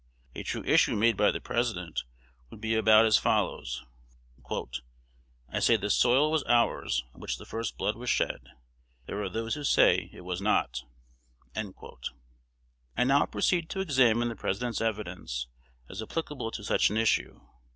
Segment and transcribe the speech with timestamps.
[0.33, 2.05] A true issue made by the President
[2.49, 3.85] would be about as follows:
[5.47, 8.49] "I say the soil was ours on which the first blood was shed;
[9.05, 10.85] there are those who say it was not."
[11.55, 11.63] I
[13.03, 15.45] now proceed to examine the President's evidence,
[15.87, 17.39] as applicable to such an issue.